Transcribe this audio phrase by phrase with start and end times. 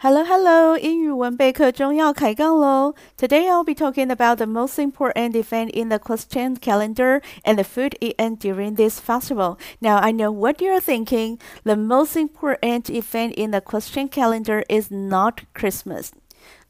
[0.00, 0.76] Hello, hello！
[0.78, 2.94] 英语文备课中要开杠喽。
[3.16, 7.96] Today I'll be talking about the most important event in the Christian calendar and the food
[8.00, 9.56] eaten during this festival.
[9.80, 11.38] Now I know what you're thinking.
[11.64, 16.10] The most important event in the Christian calendar is not Christmas.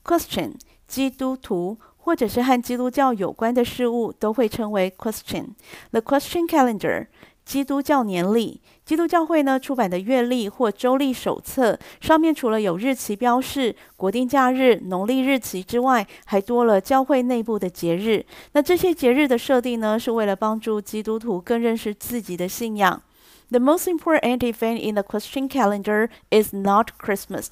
[0.04, 0.54] Christian，
[0.86, 7.08] 基督徒或者是和基督教有关的事物都会称为 Christian。The Christian calendar。
[7.43, 18.25] 基督教年历，基督教会呢出版的月历或周历手册，上面除了有日期标示、国定假日、农历日期之外，还多了教会内部的节日。
[18.53, 23.01] 那这些节日的设定呢，是为了帮助基督徒更认识自己的信仰。
[23.49, 27.47] The most important event in the Christian calendar is not Christmas。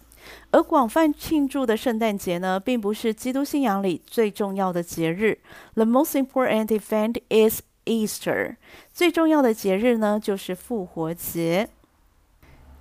[0.51, 5.39] 而广泛庆祝的圣诞节呢，并不是基督信仰里最重要的节日。
[5.73, 8.55] The most important event is Easter，
[8.93, 11.67] 最重要的节日呢，就是复活节。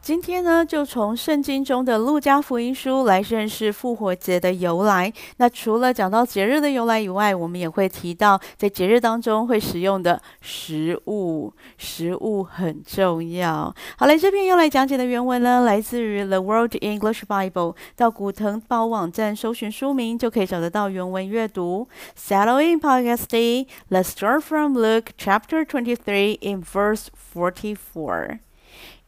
[0.01, 5.13] 今天呢，就从圣经中的路加福音书来认识复活节的由来。
[5.37, 13.75] 那除了讲到节日的由来以外，我们也会提到在节日当中会使用的食物，食物很重要。
[13.99, 21.87] 好嘞，这篇用来讲解的原文呢，来自于 The World English Bible，到古腾堡网站搜寻书名就可以找得到原文阅读。
[22.17, 28.39] Settle in Podcast Day，Let's start from Luke Chapter Twenty Three in Verse Forty Four。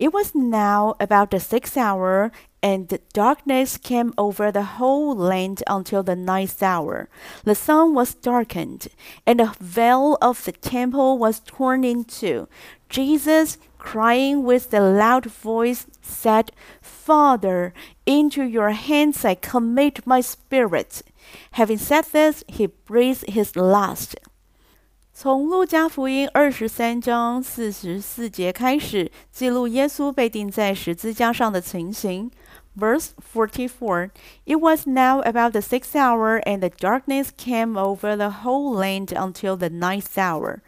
[0.01, 6.03] It was now about the sixth hour, and darkness came over the whole land until
[6.03, 7.11] the ninth hour.
[7.45, 8.89] The sun was darkened,
[9.27, 12.49] and the veil of the temple was torn in two.
[12.89, 17.75] Jesus, crying with a loud voice, said, Father,
[18.07, 21.03] into your hands I commit my spirit.
[21.53, 24.17] Having said this, he breathed his last.
[25.20, 32.30] 从路加福音二十三章四十四节开始，记录耶稣被钉在十字架上的情形。
[32.78, 34.10] Verse forty-four.
[34.46, 39.14] It was now about the sixth hour, and the darkness came over the whole land
[39.14, 40.60] until the ninth hour.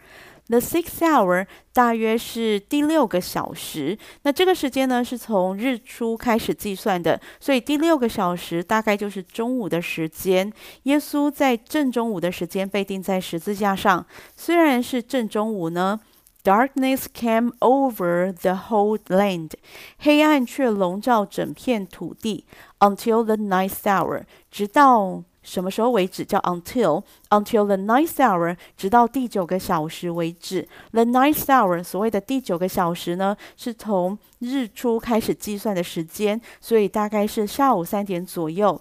[0.49, 10.53] The sixth hour 大约是第六个小时，那这个时间呢是从日出开始计算的，所以第六个小时大概就是中午的时间。
[10.83, 14.05] 耶稣在正中午的时间被钉在十字架上，
[14.37, 16.01] 虽然是正中午呢
[16.45, 19.53] ，Darkness came over the whole land，
[19.99, 22.45] 黑暗却笼罩整片土地
[22.81, 25.23] ，until the ninth hour，直到。
[25.43, 26.25] 什么时候为止？
[26.25, 30.69] 叫 until until the ninth hour，直到第九个小时为止。
[30.93, 38.81] The ninth hour，所谓的第九个小时呢，是从日出开始计算的时间，所以大概是下午三点左右。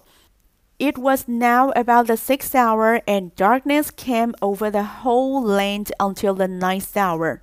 [0.78, 6.34] It was now about the sixth hour, and darkness came over the whole land until
[6.34, 7.38] the ninth hour.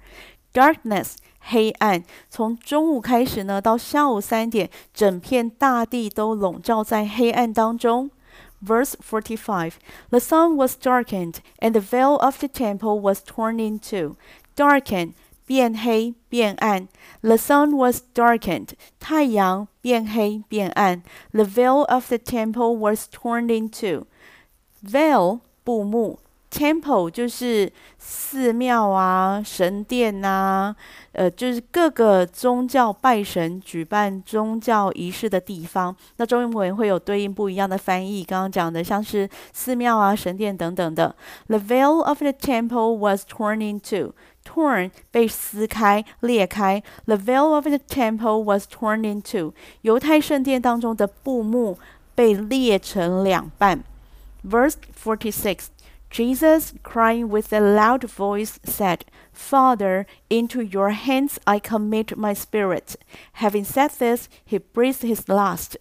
[0.54, 8.12] Darkness，黑暗，从中午开始呢，到下午三点，整片大地都笼罩在黑暗当中。
[8.61, 9.79] Verse 45
[10.11, 14.17] The sun was darkened, and the veil of the temple was torn in two.
[14.57, 15.15] Darkened
[15.47, 16.89] 变黑变暗。
[17.21, 18.71] The sun was darkened.
[18.99, 21.03] 太阳变黑变暗。
[21.33, 24.07] The veil of the temple was torn in two.
[24.83, 26.19] Veil 布幕。
[26.52, 30.76] Temple 就是寺庙啊、神殿呐，
[31.12, 35.96] 呃，就是各个宗教拜神、举办宗教仪式的地方。
[36.18, 38.24] 那中英文会有对应不一样的翻译。
[38.24, 41.16] 刚刚讲的像是寺庙啊、神殿等等的。
[41.48, 44.14] The veil of the temple was torn in two.
[44.44, 46.82] Torn 被撕开、裂开。
[47.06, 49.54] The veil of the temple was torn in two.
[49.82, 51.78] 犹太圣殿当中的布幕
[52.16, 53.84] 被裂成两半。
[54.44, 55.68] Verse forty six.
[56.11, 62.95] Jesus, crying with a loud voice, said, Father, into your hands I commit my spirit.
[63.33, 65.77] Having said this, he breathed his last.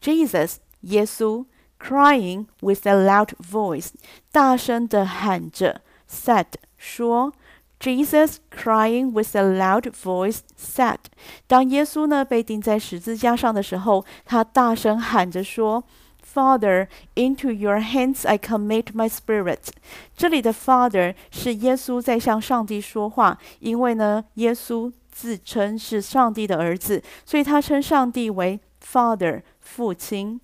[0.00, 1.46] Jesus, 耶稣,
[1.78, 3.92] crying with a loud voice,
[4.32, 5.80] 大声地喊着,
[6.10, 6.46] said,
[6.76, 7.32] 说,
[7.78, 10.98] Jesus, crying with a loud voice, said,
[11.46, 15.84] 当耶稣呢被钉在十字架上的时候，他大声喊着说。
[16.33, 19.69] Father, into your hands I commit my spirit。
[20.15, 30.39] 这里的 Father 是耶稣在向上帝说话，因为呢，耶稣自称是上帝的儿子，所以他称上帝为 Father，父亲。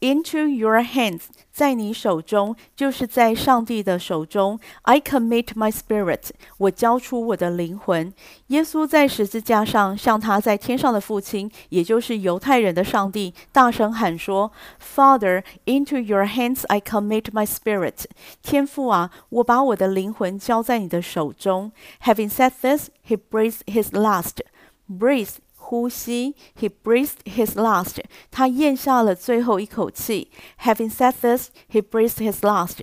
[0.00, 4.60] Into your hands，在你手中，就是在上帝的手中。
[4.82, 6.28] I commit my spirit，
[6.58, 8.12] 我交出我的灵魂。
[8.48, 18.04] 耶稣在十字架上向他在天上的父亲，也就是犹太人的上帝，大声喊说：“Father, into your hands I commit my spirit。
[18.42, 21.72] 天父啊，我把我的灵魂交在你的手中。”
[22.04, 24.42] Having said this, he breathed his last.
[24.86, 25.36] Breathe.
[25.70, 27.96] 呼吸，he breathed his last，
[28.30, 30.30] 他咽下了最后一口气。
[30.60, 32.78] Having said this, he breathed his last。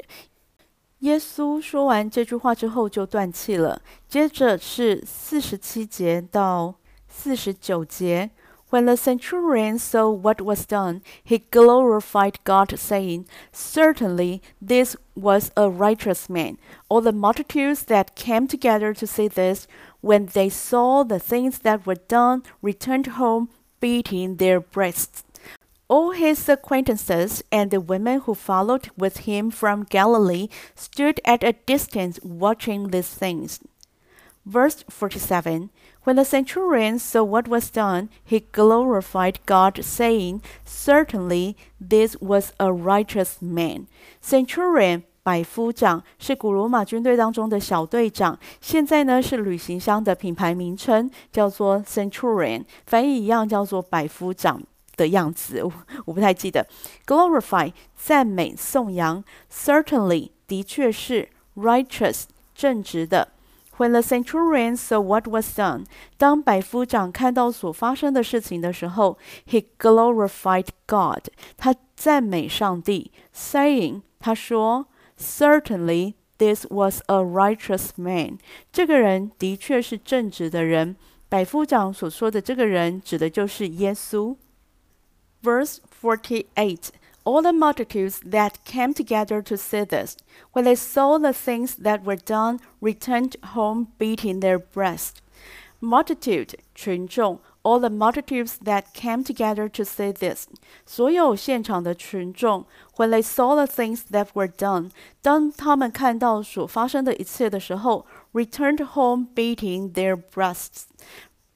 [1.00, 3.82] 耶稣说完这句话之后就断气了。
[4.08, 6.76] 接着是四十七节到
[7.08, 8.32] 四十九节。
[8.70, 16.28] When the centurion saw what was done, he glorified God, saying, Certainly this was a righteous
[16.28, 16.58] man.
[16.88, 19.68] All the multitudes that came together to see this,
[20.01, 23.49] when they saw the things that were done, returned home,
[23.81, 25.25] beating their breasts.
[25.89, 31.55] All his acquaintances and the women who followed with him from Galilee stood at a
[31.65, 33.61] distance watching these things.
[34.45, 35.71] Verse 47
[36.05, 42.73] When the centurion saw what was done, he glorified God, saying, Certainly this was a
[42.73, 43.89] righteous man.
[44.21, 54.59] Centurion 百夫长是古罗马军队当中的小队长，现在呢是旅行箱的品牌名称，叫做 Centurion，翻译一样叫做百夫长
[54.97, 55.71] 的样子，我
[56.07, 56.67] 我不太记得。
[57.07, 59.23] Glorify 赞美颂扬
[59.53, 62.23] ，Certainly 的确是 righteous
[62.55, 63.29] 正直的。
[63.77, 65.85] When the centurion saw what was done，
[66.17, 71.29] 当百夫长看到所发生的事情的时候，he glorified God，
[71.59, 74.87] 他赞美上帝，saying，他说
[75.18, 78.40] ，Certainly this was a righteous man，
[78.72, 80.96] 这个人的确是正直的人。
[81.30, 84.36] 百夫长所说的这个人，指的就是耶稣。
[85.42, 90.18] Verse forty-eight。all the multitudes that came together to see this,
[90.52, 95.22] when they saw the things that were done, returned home beating their breasts.
[95.82, 100.48] Multitude 群众 ，all the multitudes that came together to see this，
[100.86, 102.66] 所有现场的群众，
[102.96, 104.92] when they saw the things that were done，
[105.22, 110.84] 当他们看到所发生的一切的时候，returned home beating their breasts.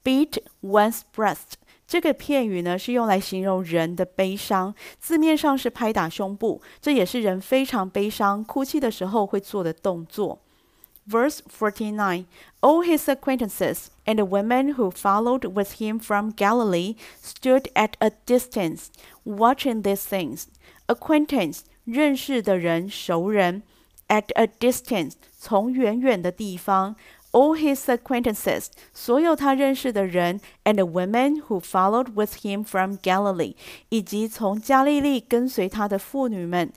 [0.03, 1.55] Beat one's breast。
[1.85, 10.39] 这个片语呢，是用来形容人的悲伤，字面上是拍打胸部，这也是人非常悲伤、哭泣的时候会做的动作。
[11.05, 12.25] Verse forty nine,
[12.61, 18.11] all his acquaintances and the women who followed with him from Galilee stood at a
[18.25, 18.89] distance,
[19.23, 20.47] watching these things.
[20.87, 23.63] Acquaintance 认识的人、熟人，
[24.09, 26.95] at a distance 从远远的地方。
[27.31, 33.55] all his acquaintances，所有他认识的人，and the women who followed with him from Galilee，
[33.89, 36.71] 以及从加利利跟随他的妇女们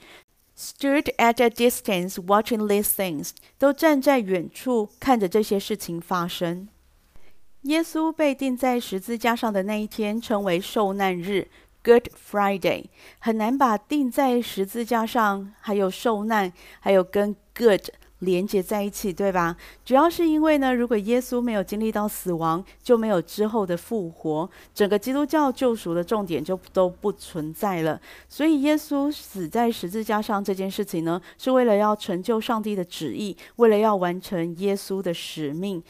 [0.57, 6.67] ，stood at a distance watching these things，都站在远处看着这些事情发生。
[7.63, 11.47] 耶稣被钉在十字架上的那一天称为受难日
[11.83, 12.85] ，Good Friday。
[13.19, 17.89] 很难把钉在十字架上，还有受难，还有跟 Good。
[18.19, 19.55] 连接在一起，对吧？
[19.83, 27.99] 主要是因为呢，如果耶稣没有经历到死亡，就没有之后的复活，整个基督教救赎的重点就都不存在了。
[28.29, 35.83] 所以，耶稣死在十字架上这件事情呢，是为了要成就上帝的旨意，为了要完成耶稣的使命。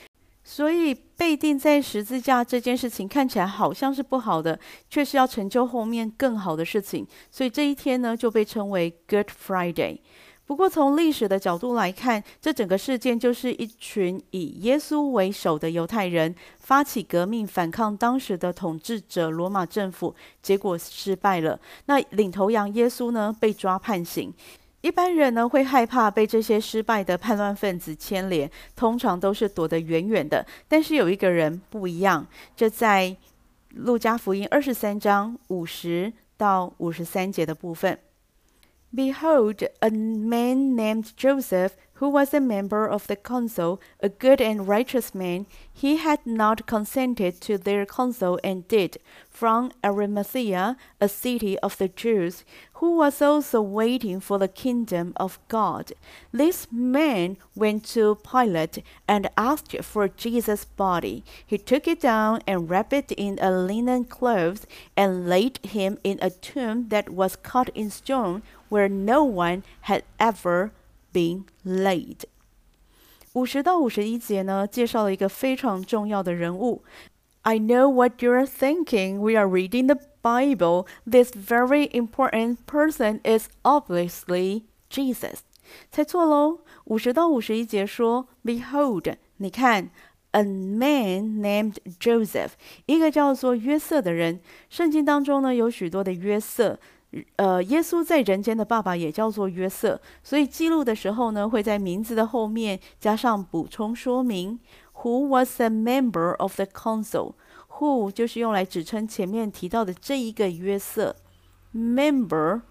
[0.44, 7.07] 所以，被钉在十字架这件事情看起来好像是不好的，却是要成就后面更好的事情。
[7.31, 10.00] 所以这一天呢，就被称为 Good Friday。
[10.48, 21.60] 不过，从历史的角度来看，这整个事件就是一群以耶稣为首的犹太人发起革命，反抗当时的统治者罗马政府，结果失败了。
[21.88, 24.32] 那领头羊耶稣呢，被抓判刑。
[24.82, 30.46] 一般人呢，会害怕被这些失败的叛乱分子牵连，通常都是躲得远远的。
[30.68, 32.24] 但是有一个人不一样，
[32.56, 33.18] 这在
[33.70, 37.98] 路加福音二十三章五十到五十三节的部分。
[38.96, 45.14] Behold, a man named Joseph, who was a member of the council, a good and righteous
[45.14, 48.98] man, he had not consented to their counsel and did,
[49.30, 55.40] from Arimathea, a city of the Jews, who was also waiting for the kingdom of
[55.48, 55.94] God.
[56.32, 61.24] This man went to Pilate and asked for Jesus' body.
[61.46, 64.66] He took it down and wrapped it in a linen cloth
[64.98, 70.02] and laid him in a tomb that was cut in stone where no one had
[70.19, 70.71] ever
[71.12, 72.21] been laid。
[73.35, 76.83] 五十到五十一节呢，介绍了一个非常重要的人物。
[77.43, 79.19] I know what you're thinking.
[79.21, 80.87] We are reading the Bible.
[81.09, 85.38] This very important person is obviously Jesus.
[85.90, 86.59] 猜错喽！
[86.85, 89.90] 五十到五十一节说，Behold，你看，
[90.33, 92.50] a man named Joseph，
[92.87, 94.40] 一个叫做约瑟的人。
[94.69, 96.79] 圣经当中呢，有许多的约瑟。
[97.38, 104.60] 呃，耶稣在人间的爸爸也叫做约瑟，所以记录的时候呢，会在名字的后面加上补充说明。
[105.03, 107.34] Who was a member of the council?
[107.77, 111.15] who 就是用来指称前面提到的这一个约瑟
[111.74, 112.62] ，member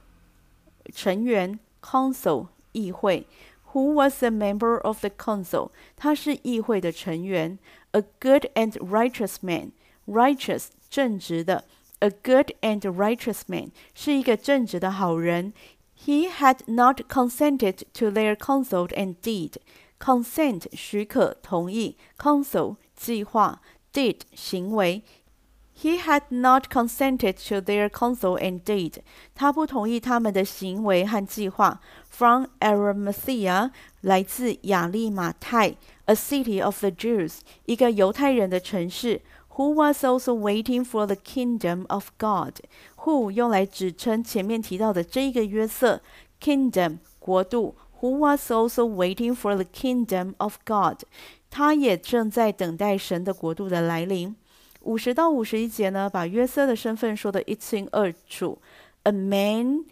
[0.92, 3.26] 成员，council 议会
[3.72, 5.70] ，who was a member of the council？
[5.96, 7.58] 他是议会的成员
[7.92, 11.64] ，a good and righteous man，righteous 正直的
[11.99, 15.53] ，a good and righteous man 是一个正直的好人。
[16.05, 19.55] He had not consented to their counsel and deed.
[19.99, 23.61] Consent 许可同意，counsel 计划。
[23.91, 25.03] did 行为，
[25.81, 28.97] He had not consented to their counsel and deed。
[29.33, 31.81] 他不同意他们的行为和计划。
[32.09, 39.21] From Arimathea，来自亚利马太，a city of the Jews，一个犹太人的城市。
[39.55, 46.01] Who was also waiting for the kingdom of God。Who 用来指称前面提到的这一个约瑟，
[46.39, 47.75] kingdom 国度。
[47.99, 51.03] Who was also waiting for the kingdom of God。
[51.49, 54.35] 他也正在等待神的国度的来临。
[54.81, 58.61] 五十到五十一节呢，把约瑟的身份说得一清二楚。
[59.03, 59.85] A man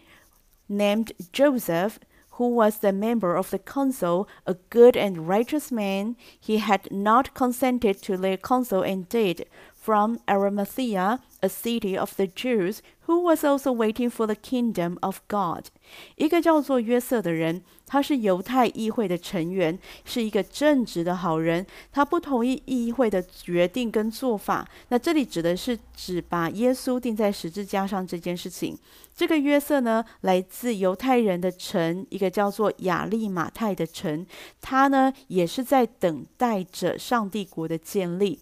[0.69, 1.95] named Joseph,
[2.32, 7.34] who was the member of the council, a good and righteous man, he had not
[7.34, 9.46] consented to their counsel and deed
[9.82, 15.18] from Arimathea, a city of the Jews, who was also waiting for the kingdom of
[15.26, 15.64] God。
[16.14, 21.66] 一个叫做约瑟的人，他是犹太议会的成员，是一个正直的好人。
[21.90, 24.68] 他不同意议会的决定跟做法。
[24.90, 28.78] 那这里指的是指把耶稣钉在十字架上这件事情。
[29.16, 34.24] 这个约瑟呢，来自犹太人的城，一个叫做亚利马泰的城。
[34.60, 38.38] 他呢，也是在等待着上帝国的建立。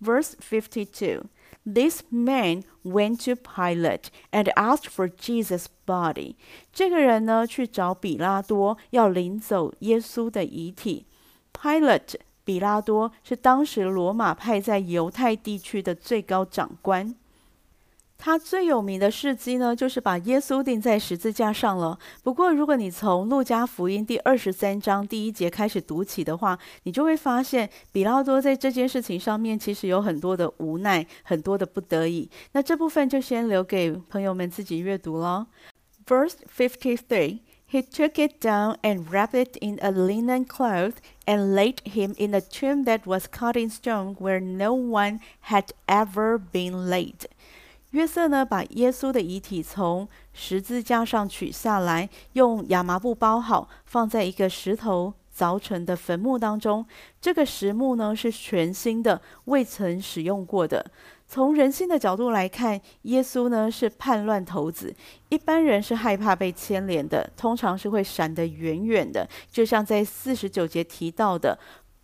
[0.00, 1.28] Verse fifty-two.
[1.66, 6.36] This man went to Pilate and asked for Jesus' body.
[6.72, 11.04] 这个人呢，去找比拉多，要领走耶稣的遗体。
[11.52, 12.14] Pilate，
[12.44, 17.14] 比拉多是当时罗马派在犹太地区的最高长官。
[18.22, 21.98] 他最有名的事迹呢，就是把耶稣钉在十字架上了。
[22.22, 32.28] 不过，如果你从路加福音第二十三章第一节开始读起的话，你就会发现，比拉多在这件事情上面其实有很多的无奈，很多的不得已。
[32.52, 35.46] 那这部分就先留给朋友们自己阅读了。
[36.06, 37.38] Verse fifty-three,
[37.70, 42.34] he took it down and wrapped it in a linen cloth and laid him in
[42.34, 47.26] a tomb that was cut in stone, where no one had ever been laid.
[47.90, 56.86] 约瑟呢，把耶稣的遗体从十字架上取下来，用亚麻布包好，放在一个石头凿成的坟墓当中。
[57.20, 60.88] 这个石墓呢，是全新的，未曾使用过的。
[61.26, 64.94] 从人性的角度来看，耶稣呢，是叛乱头子，
[65.28, 69.28] 一般人是害怕被牵连的，通常是会闪得远远的。
[69.50, 71.58] 就像在四十九节提到的。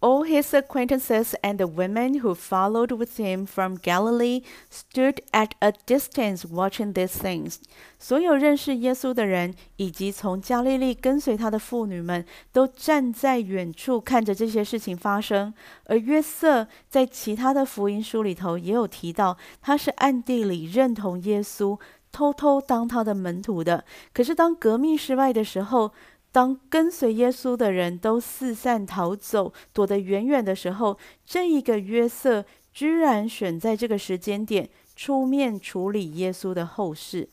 [0.05, 5.73] All his acquaintances and the women who followed with him from Galilee stood at a
[5.85, 7.57] distance watching these things.
[7.99, 15.53] 所有认识耶稣的人以及从加利利跟随他的妇女们都站在远处看着这些事情发生。
[15.85, 21.79] 而约瑟在其他的福音书里头也有提到，他是暗地里认同耶稣，
[22.11, 23.85] 偷偷当他的门徒的。
[24.11, 25.91] 可是当革命失败的时候，
[26.36, 37.30] 当跟随耶稣的人都四散逃走，躲得远远的时候，这一个约瑟居然选在这个时间点出面处理耶稣的后事。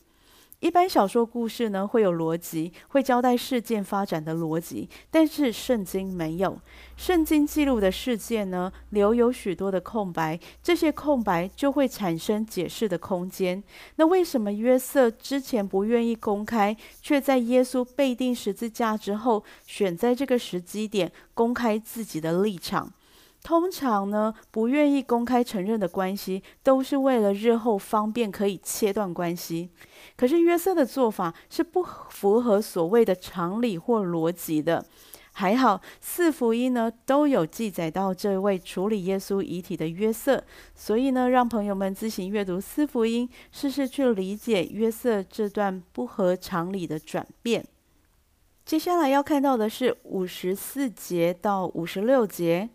[0.64, 6.58] 一般小说故事呢，会有逻辑，会交代事件发展的逻辑，但是圣经没有。
[6.96, 13.62] 圣经记录的事件呢，留有许多的空白，这些空白就会产生解释的空间。
[13.96, 22.90] 那为什么约瑟之前不愿意公开，却在耶稣被钉十字架之后，选在这个时机点公开自己的立场？
[23.44, 29.68] 通常呢，不愿意公开承认的关系，都是为了日后方便可以切断关系。
[30.16, 34.82] 可是约瑟的做法是不符合所谓的常理或逻辑的。
[35.36, 40.42] 还好四福音呢都有记载到这位处理耶稣遗体的约瑟，
[40.74, 47.62] 所以呢，让朋友们自行阅读四福音，试试去理解约瑟这段不合常理的转变。
[48.64, 52.70] 接下来要看到的是五十四节到五十六节。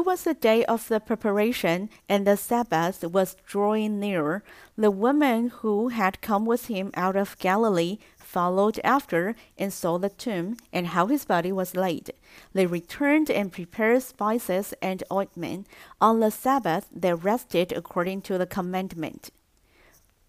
[0.00, 4.42] It was the day of the preparation, and the Sabbath was drawing near.
[4.74, 10.08] The women who had come with him out of Galilee followed after and saw the
[10.08, 12.12] tomb and how his body was laid.
[12.54, 15.66] They returned and prepared spices and ointment.
[16.00, 19.28] On the Sabbath they rested according to the commandment.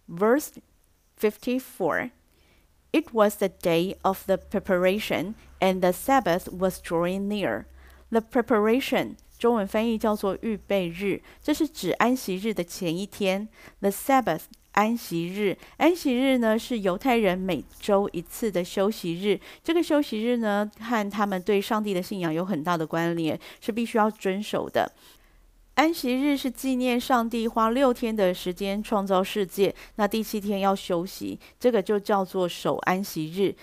[0.05, 0.51] Verse
[1.15, 2.11] 54
[2.91, 7.67] It was the day of the preparation, and the Sabbath was drawing near.
[8.09, 13.49] The preparation 中文翻译叫做预备日，这是指安息日的前一天。
[13.79, 14.41] The Sabbath，
[14.73, 15.57] 安息日。
[15.77, 19.39] 安息日呢是犹太人每周一次的休息日。
[19.63, 24.91] 这个休息日呢和他们对上帝的信仰有很大的关联，是必须要遵守的。
[25.73, 33.55] 安息日是纪念上帝花六天的时间创造世界，那第七天要休息，这个就叫做守安息日。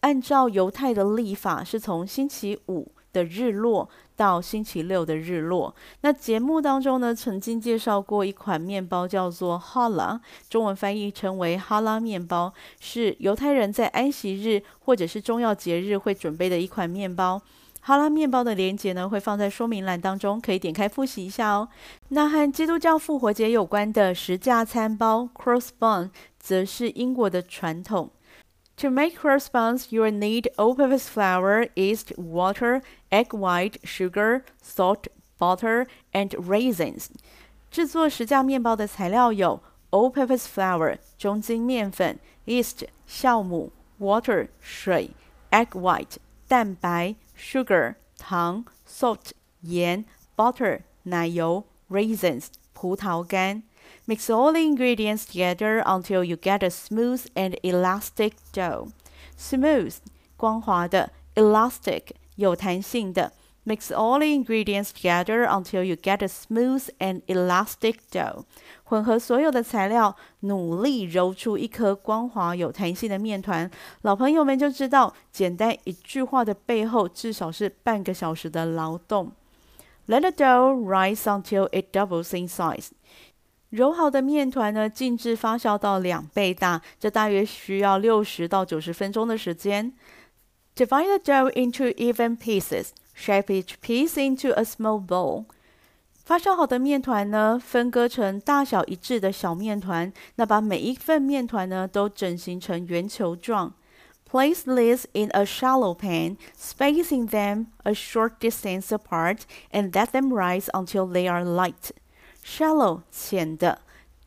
[0.00, 5.74] 按照犹太的历法，是从星期五的日落到星期六的日落。
[6.00, 17.40] 那节目当中呢，曾经介绍过一款面包，叫做哈拉，中文翻译成为哈拉面包，是犹太人在安息日或者是重要节日会准备的一款面包。
[17.82, 21.68] 哈拉面包的链接呢，会放在说明栏当中，可以点开复习一下哦。
[22.08, 28.10] 那和基督教复活节有关的十架餐包 （cross bun） 则是英国的传统。
[28.77, 35.07] To make croissants, you will need all-purpose flour, yeast, water, egg white, sugar, salt,
[35.37, 37.09] butter, and raisins.
[37.69, 39.61] 制作十架面包的材料有
[39.91, 45.11] all-purpose flour 中筋面粉、yeast 酵母、water 水、
[45.51, 46.15] egg white
[46.47, 50.03] 蛋白、sugar 糖、salt 盐、
[50.35, 53.63] butter 奶油、raisins 葡萄干。
[54.05, 58.89] Mix all the ingredients together until you get a smooth and elastic dough.
[59.37, 59.95] Smooth
[60.35, 63.33] 光滑的，elastic 有弹性的。
[63.63, 68.45] Mix all the ingredients together until you get a smooth and elastic dough.
[68.83, 73.69] 混合所有的材料，努力揉出一颗光滑有弹性的面团。
[74.01, 79.31] 老朋友们就知道，简单一句话的背后，至少是半个小时的劳动。
[80.07, 82.87] Let the dough rise until it doubles in size.
[83.69, 89.93] 揉好的面团呢，静置发酵到两倍大，这大约需要六十到九十分钟的时间。
[90.75, 92.89] Divide the dough into even pieces.
[93.15, 95.45] Shape each piece into a small ball.
[96.23, 100.11] 发酵好的面团呢，分割成大小一致的小面团。
[100.35, 103.73] 那把每一份面团呢，都整形成圆球状。
[104.29, 109.39] Place these in a shallow pan, spacing them a short distance apart,
[109.71, 111.91] and let them rise until they are light.
[112.46, 113.80] Shallow 浅的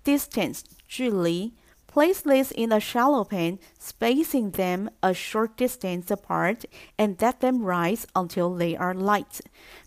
[0.04, 1.54] ，distance 距离。
[1.92, 6.66] Place these in a shallow pan, spacing them a short distance apart,
[6.98, 9.40] and let them rise until they are light.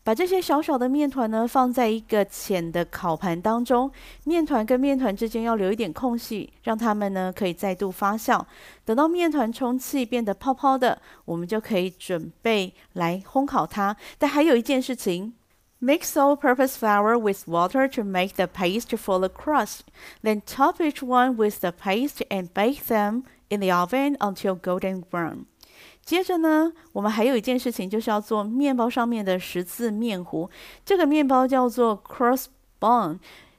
[0.03, 3.93] 把这些小小的面团呢，放在一个浅的烤盘当中，
[4.25, 8.45] 面团跟面团之间要留一点空隙，让它们呢可以再度发酵。
[8.85, 13.97] 等到面团充气变得泡泡的，我们就可以准备来烘烤它。
[14.19, 15.35] 但还有一件事情。
[15.85, 19.81] Mix all-purpose flour with water to make the paste for the crust.
[20.23, 25.03] Then top each one with the paste and bake them in the oven until golden
[25.11, 25.47] brown.
[26.05, 30.49] 接着呢，我们还有一件事情，就是要做面包上面的十字面糊。
[30.85, 32.45] 这个面包叫做 cross
[32.79, 33.19] bun。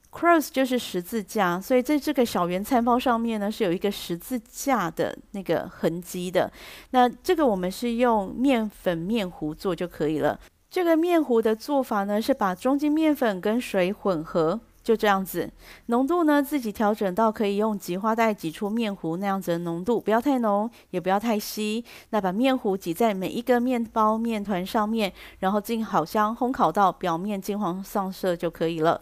[0.09, 6.49] cross 就是十字架，所以在这个小圆餐包上面呢，是有一个十字架的那个痕迹的。
[6.91, 10.39] 那这个我们是用面粉面糊做就可以了。
[10.73, 15.47] 这个面糊的做法呢，是把中筋面粉跟水混合，就这样子，
[15.85, 21.85] 浓度呢自己调整到可以用挤花袋挤出面糊那样子的浓度，不要太浓，也不要太稀。
[22.09, 28.99] 那把面糊挤在每一个面包面团上面，然后进烤箱烘烤到表面金黄上色就可以了。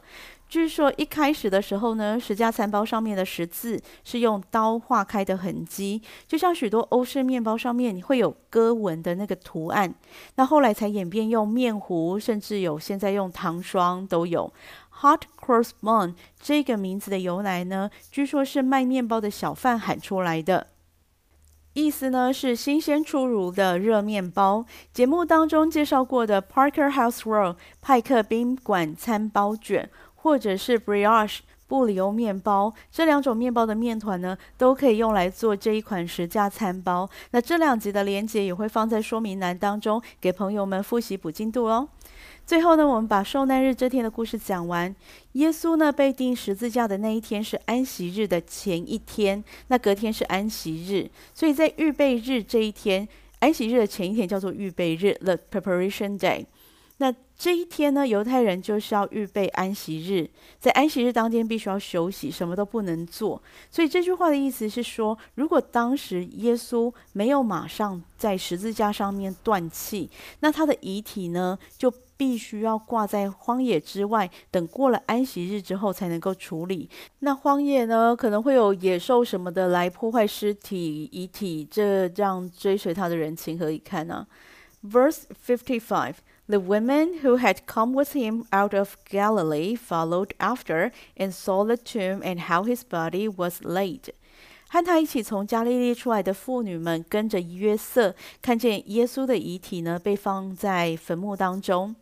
[0.52, 9.96] 据说一开始的时候呢，十家餐包上面的十字是用刀划开的痕迹，就像许多欧式面包上面会有割纹的那个图案。
[10.36, 14.52] 那后来才演变用面糊，甚至有现在用糖霜都有。
[15.00, 20.68] Hot cross bun 这个名字的由来呢，据说是卖面包的小贩喊出来的，
[21.72, 24.66] 意思呢是新鲜出炉的热面包。
[24.94, 29.90] 节目当中介绍过的 Parker House Roll 派克宾馆餐包卷。
[30.22, 37.10] 或者是 brioche 布里欧面包，这两种面包的面团呢，都可以用来做这一款十架餐包。
[37.32, 41.88] 那这两集的连结也会放在说明栏当中，给朋友们复习补进度哦。
[42.46, 44.94] 最后呢，我们把受难日这天的故事讲完。
[45.34, 53.08] 耶稣呢被钉十字架的那一天是安息日的前一天，那隔天是安息日，所以在预备日这一天，
[53.40, 56.46] 安息日的前一天叫做预备日，the preparation day。
[57.02, 63.42] 那这一天呢，犹太人就是要预备安息日，在安息日当天必须要休息，什么都不能做。
[63.72, 70.12] 所以这句话的意思是说，如果当时耶稣没有马上在十字架上面断气，
[70.42, 76.88] 那他的遗体呢就必须要挂在荒野之外，等过了安息日之后才能够处理。
[77.22, 84.28] 那荒野呢可能会有野兽什么的来破坏尸体遗体，这让追随他的人情何以堪呢
[84.84, 86.18] ？Verse fifty five。
[86.51, 92.23] The women who had come with him out of Galilee followed after and saw the tomb
[92.23, 94.11] and how his body was laid.
[94.69, 101.97] 和他一起从加利利出来的妇女们跟着约瑟，看见耶稣的遗体呢，被放在坟墓当中。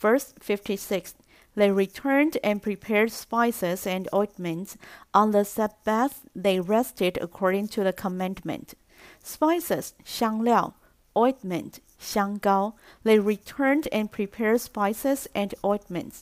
[0.00, 1.10] Verse fifty six.
[1.54, 4.74] They returned and prepared spices and ointments.
[5.12, 8.74] On the Sabbath, they rested according to the commandment.
[9.24, 10.74] Spices 香料，
[11.14, 12.74] ointment 香膏。
[13.04, 16.20] They returned and prepared spices and ointments.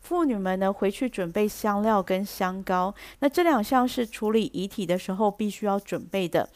[0.00, 2.94] 妇女们呢，回去准备香料跟香膏。
[3.20, 6.50] 那这两项是处理遗体的时候必须要准备的。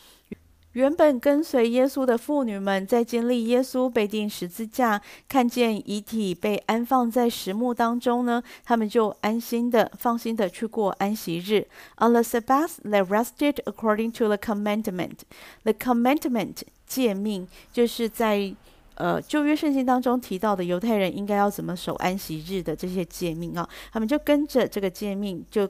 [0.73, 11.67] 原本跟随耶稣的妇女们，在经历耶稣被钉十字架，看见遗体被安放在石墓当中呢，他们就安心的、放心的去过安息日。
[11.97, 15.21] On the Sabbath, they rested according to the commandment.
[15.65, 16.59] The commandment
[16.94, 18.54] 诫命，就是在
[18.96, 25.70] 呃旧约圣经当中提到的犹太人应该要怎么守安息日的这些诫命啊，他们就跟着这个诫命就。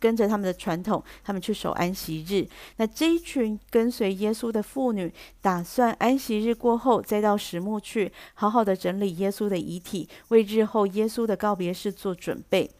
[0.00, 2.46] 跟着他们的传统，他们去守安息日。
[2.76, 12.70] 那这一群跟随耶稣的妇女，打算安息日过后再到石墓去，好好的整理耶稣的遗体，为日后耶稣的告别式做准备。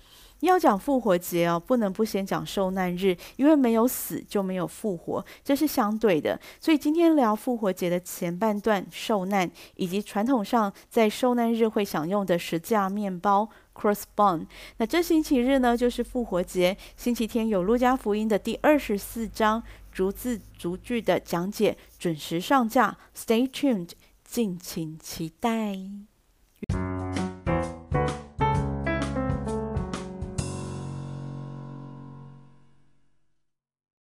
[0.40, 6.38] 要讲复活节哦，不能不先讲受难日，因为没有死就没有复活，这是相对的。
[6.60, 13.48] 所以今天聊复活节的前半段受难，以及传统上在受难日会享用的十架面包。
[13.74, 16.76] Crossbone，那这星期日呢，就是复活节。
[16.96, 22.96] 星期天有路加福音的第二十四章逐字逐句的讲解，准时上架。
[23.16, 23.90] Stay tuned，
[24.24, 25.76] 敬请期待。